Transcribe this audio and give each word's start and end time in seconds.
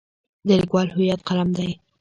د 0.47 0.49
لیکوال 0.59 0.87
هویت 0.95 1.21
قلم 1.29 1.49
دی. 1.57 1.69